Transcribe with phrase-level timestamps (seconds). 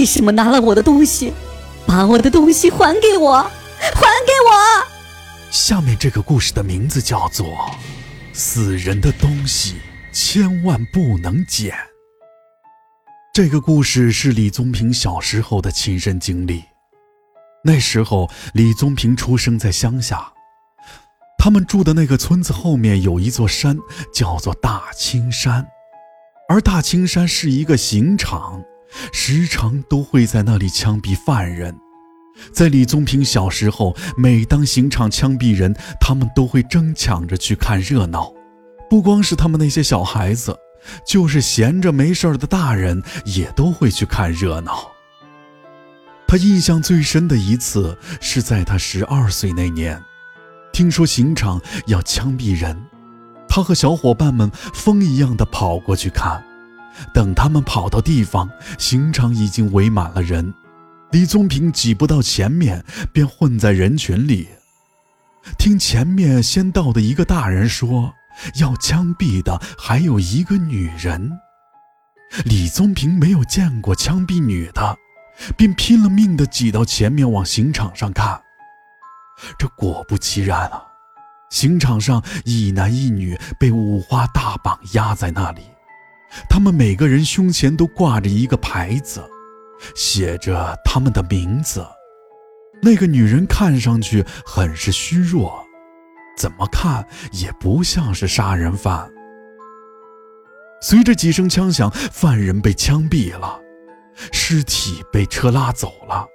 [0.00, 1.30] 为什么拿了我的东西？
[1.86, 3.42] 把我的东西还给我！
[3.42, 4.86] 还给我！
[5.50, 7.46] 下面这个故事的名字叫做
[8.32, 9.76] 《死人的东西
[10.10, 11.74] 千万不能捡》。
[13.34, 16.64] 这个故事是李宗平小时候的亲身经历。
[17.62, 20.32] 那时候，李宗平出生在乡下，
[21.36, 23.76] 他们住的那个村子后面有一座山，
[24.14, 25.66] 叫做大青山，
[26.48, 28.62] 而大青山是一个刑场。
[29.12, 31.78] 时常都会在那里枪毙犯人。
[32.52, 38.32] 在李宗平小时候，每当刑场枪毙人，他们都会争抢着去看热闹。
[38.88, 40.56] 不光是他们那些小孩子，
[41.06, 44.90] 就是闲着没事的大人也都会去看热闹。
[46.26, 50.02] 他印象最深的一次是在他十二岁那年，
[50.72, 52.86] 听说刑场要枪毙人，
[53.48, 56.42] 他和小伙伴们疯一样的跑过去看。
[57.14, 60.52] 等他们跑到地方，刑场已经围满了人，
[61.12, 64.48] 李宗平挤不到前面，便混在人群里。
[65.58, 68.12] 听前面先到的一个大人说，
[68.56, 71.30] 要枪毙的还有一个女人。
[72.44, 74.96] 李宗平没有见过枪毙女的，
[75.56, 78.40] 便拼了命地挤到前面往刑场上看。
[79.58, 80.82] 这果不其然啊，
[81.50, 85.62] 刑场上一男一女被五花大绑压在那里。
[86.48, 89.22] 他们每个人胸前都挂着一个牌子，
[89.94, 91.86] 写着他们的名字。
[92.82, 95.64] 那个女人看上去很是虚弱，
[96.36, 99.10] 怎么看也不像是杀人犯。
[100.80, 103.60] 随着几声枪响，犯人被枪毙了，
[104.32, 106.26] 尸体被车拉走了，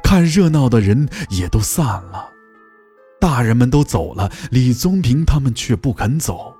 [0.00, 2.30] 看热闹的人也都散了。
[3.20, 6.54] 大人们都走了，李宗平他们却不肯走。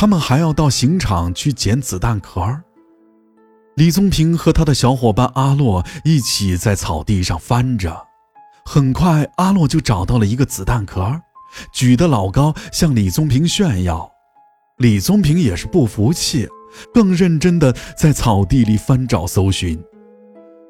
[0.00, 2.40] 他们还要到刑场去捡子弹壳。
[3.74, 8.06] 李宗平和他的小伙伴阿洛一起在草地上翻着，
[8.64, 11.20] 很快阿洛就找到了一个子弹壳，
[11.72, 14.08] 举得老高向李宗平炫耀。
[14.76, 16.46] 李宗平也是不服气，
[16.94, 19.82] 更认真的在草地里翻找搜寻。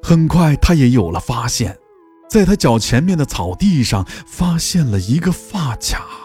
[0.01, 1.77] 很快他也有了发现，
[2.27, 6.18] 在他脚前面的草地上发现了一个发卡。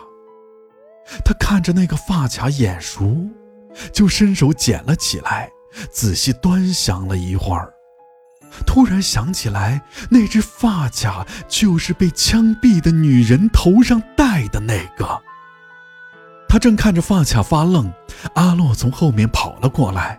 [1.46, 3.28] 看着那个发卡眼熟，
[3.92, 5.50] 就伸手捡了起来，
[5.92, 7.70] 仔细端详了一会儿，
[8.66, 15.20] 突然想起来，那只发卡就是被枪毙的女人头上戴的那个。
[16.48, 17.92] 他正看着发卡发愣，
[18.36, 20.18] 阿洛从后面跑了过来，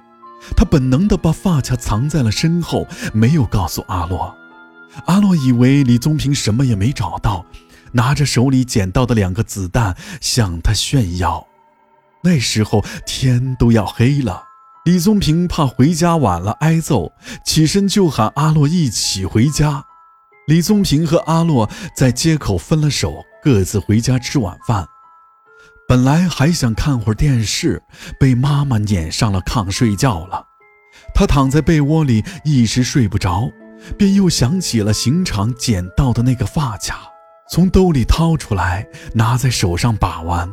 [0.56, 2.86] 他本能地把发卡藏在了身后，
[3.16, 4.32] 没有告诉阿洛。
[5.08, 7.44] 阿洛以为李宗平什么也没找到。
[7.96, 11.48] 拿着手里捡到的两个子弹向他炫耀，
[12.24, 14.44] 那时候天都要黑了。
[14.86, 17.14] 李宗平怕回家晚了挨揍，
[17.44, 19.84] 起身就喊阿洛一起回家。
[20.48, 24.86] 李宗平和阿洛在街口分了手，各自回家吃晚饭。
[25.88, 27.82] 本来还想看会儿电视，
[28.20, 30.46] 被妈妈撵上了炕睡觉了。
[31.16, 33.50] 他躺在被窝里一时睡不着，
[33.98, 37.15] 便又想起了刑场捡到的那个发卡。
[37.50, 40.52] 从兜里掏出来，拿在手上把玩。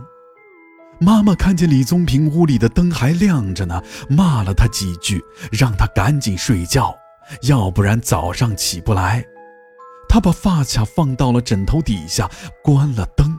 [1.01, 5.21] 妈妈看见李宗平屋里的灯还亮着呢，骂了他几句，
[5.51, 6.95] 让他赶紧睡觉，
[7.43, 9.25] 要不然早上起不来。
[10.09, 12.31] 他把发卡放到了枕头底下，
[12.63, 13.37] 关了灯。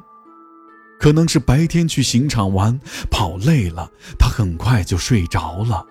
[0.99, 2.79] 可能是白天去刑场玩
[3.11, 5.85] 跑累了，他很快就睡着了。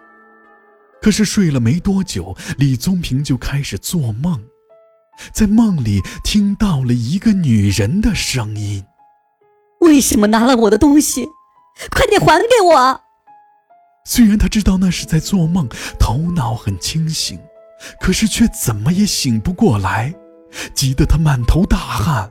[1.00, 4.42] 可是睡了没多久，李宗平就开始做梦。
[5.32, 8.84] 在梦里听到了一个女人的声音
[9.80, 11.26] ：“为什么拿了我的东西？
[11.90, 13.00] 快点还给我！”
[14.04, 15.68] 虽然他知道那是在做梦，
[15.98, 17.38] 头脑很清醒，
[18.00, 20.12] 可是却怎么也醒不过来，
[20.74, 22.30] 急得他满头大汗。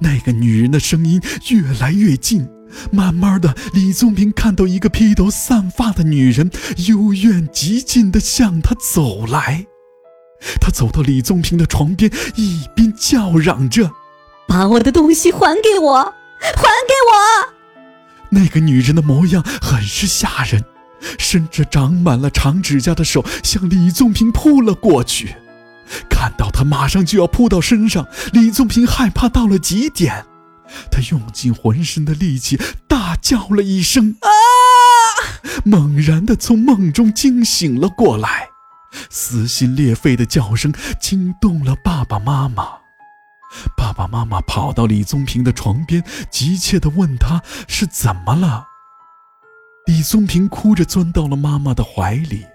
[0.00, 2.46] 那个女人的声音越来越近，
[2.90, 6.50] 慢慢的，李宗平看到一个披头散发的女人
[6.88, 9.64] 幽怨极尽的向他走来。
[10.60, 13.90] 他走到李宗平的床边，一边叫嚷着
[14.46, 16.04] ：“把我的东西还给我，
[16.40, 17.52] 还给我！”
[18.30, 20.64] 那个女人的模样很是吓人，
[21.18, 25.36] 伸着长满了长指甲的手向李宗平扑了过去。
[26.10, 30.26] 看到他马上就要扑到身上，李宗平害怕到了极点，
[30.90, 34.28] 他用尽浑身的力气大叫了一声：“啊！”
[35.64, 38.50] 猛然的从梦中惊醒了过来。
[39.10, 42.64] 撕心裂肺的叫声惊动了爸爸妈妈，
[43.76, 48.66] 爸爸妈妈跑到李宗平的床边，急切地问他是怎么了。
[49.86, 52.46] 李宗平哭着钻到了妈妈的怀里，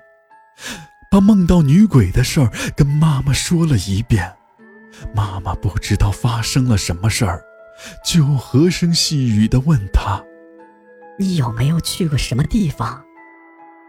[1.10, 4.36] 把梦到女鬼的事儿跟妈妈说了一遍。
[5.16, 7.42] 妈妈不知道发生了什么事儿，
[8.06, 10.24] 就和声细语地问他
[11.18, 13.04] ：“你有没有去过什么地方，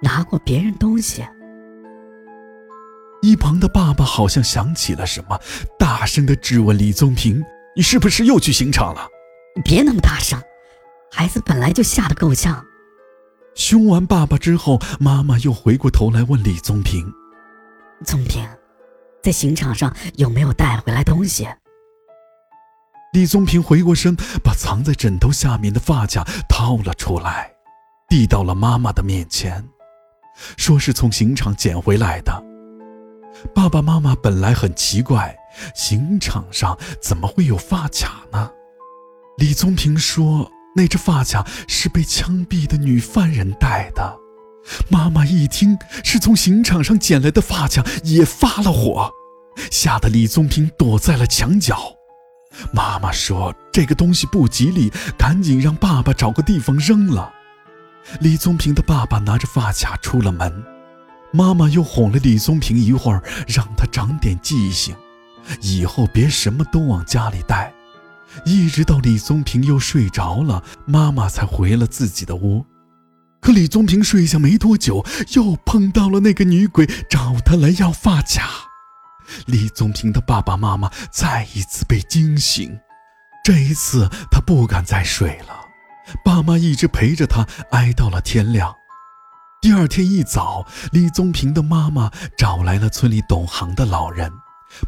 [0.01, 1.23] 拿过别人东西？”
[3.25, 5.41] 一旁的爸爸好像想起了什么，
[5.79, 7.43] 大声地质问李宗平
[7.75, 9.09] ：“你是不是又去刑场了？”
[9.57, 10.39] 你别那么大声，
[11.11, 12.63] 孩子本来就吓得够呛。
[13.55, 17.11] 凶完爸爸之后，妈妈又回过头来问李宗平
[18.05, 18.47] ：“宗平。”
[19.23, 21.49] 在刑场上有没有带回来东西？
[23.15, 27.51] 李宗平回过身，把藏在枕头下面的发卡掏了出来，
[28.07, 29.67] 递到了妈妈的面前，
[30.59, 32.54] 说是从刑场捡回来的。
[33.53, 35.37] 爸爸妈妈本来很奇怪，
[35.75, 38.51] 刑场上怎么会有发卡呢？
[39.39, 44.17] 李宗平说，那只发卡是被枪毙的女犯人戴的。
[44.89, 49.13] 妈妈一听是从刑场上捡来的发卡，也发了火，
[49.71, 51.77] 吓得李宗平躲在了墙角。
[52.73, 57.33] 妈妈说这个东西不吉利，赶紧让爸爸找个地方扔了。
[58.21, 60.65] 李宗平的爸爸拿着发卡出了门，
[61.35, 64.95] 妈妈又哄了李宗平一会儿，让他长点记性，
[65.61, 67.75] 以后别什么都往家里带。
[68.45, 72.65] 一直到李宗平又睡着了，妈妈才回了自己的屋。
[73.41, 75.05] 可李宗平睡下没多久，
[75.35, 78.49] 又碰到了那个女鬼找他来要发卡。
[79.47, 82.79] 李宗平的爸爸妈妈再一次被惊醒，
[83.45, 85.67] 这一次他不敢再睡了。
[86.25, 88.73] 爸妈一直陪着他挨到了天亮。
[89.65, 94.31] 第二天一早，李宗平的妈妈找来了村里懂行的老人，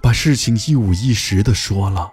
[0.03, 2.11] 把事情一五一十的说了。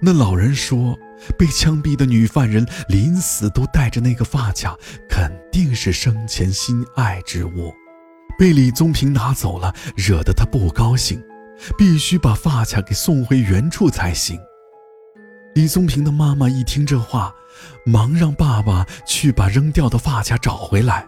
[0.00, 0.96] 那老人说。
[1.38, 4.74] 被枪毙的女犯人临死都带着那个发卡，
[5.06, 7.74] 肯定是生前心爱之物，
[8.38, 11.22] 被李宗平拿走了，惹得他不高兴，
[11.76, 14.40] 必须把发卡给送回原处才行。
[15.54, 17.34] 李宗平的妈妈一听这话，
[17.84, 21.06] 忙让爸爸去把扔掉的发卡找回来。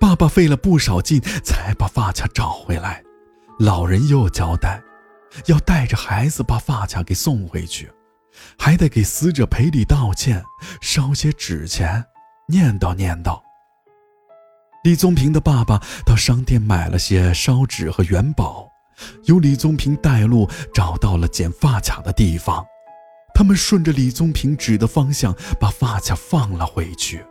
[0.00, 3.02] 爸爸费了不少劲才把发卡找回来。
[3.58, 4.82] 老人又交代，
[5.46, 7.90] 要带着孩子把发卡给送回去。
[8.58, 10.42] 还得给死者赔礼道歉，
[10.80, 12.04] 烧些纸钱，
[12.48, 13.40] 念叨念叨。
[14.82, 18.68] 李宗平的爸爸到商店买了些烧纸和元宝，
[19.26, 22.64] 由李宗平带路找到了捡发卡的地方。
[23.34, 27.24] 他们顺着李宗平指的方向把发卡放了回去，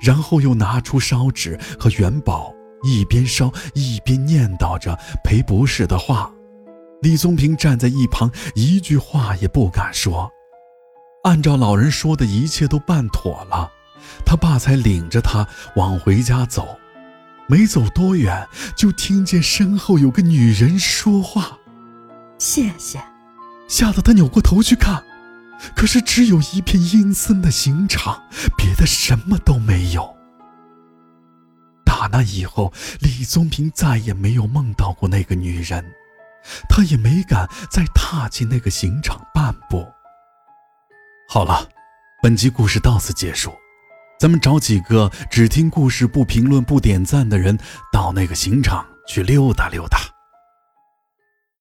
[0.00, 2.52] 然后又拿出烧纸和元宝，
[2.82, 6.30] 一边烧一边念叨着赔不是的话。
[7.02, 10.30] 李宗平站在一旁，一句话也不敢说。
[11.24, 13.70] 按照老人说的一切都办妥了，
[14.24, 15.46] 他爸才领着他
[15.76, 16.78] 往回家走。
[17.46, 21.58] 没走多远，就听见身后有个女人说话
[22.38, 22.98] ：“谢谢。”
[23.68, 25.04] 吓得他扭过头去看，
[25.74, 28.22] 可是只有一片阴森的刑场，
[28.56, 30.14] 别的什么都没有。
[31.84, 35.84] 打那以后，李宗平再也没有梦到过那个女人。
[36.68, 39.86] 他也没敢再踏进那个刑场半步。
[41.26, 41.66] 好了，
[42.22, 43.50] 本集故事到此结束，
[44.20, 47.58] 咱们找几个只听故事不评论不点赞的人，
[47.90, 50.13] 到那个刑场去溜达溜达。